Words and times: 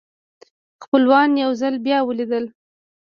خپلوان 0.83 1.29
یو 1.43 1.51
ځل 1.61 1.75
بیا 1.85 1.99
ولیدل. 2.03 2.45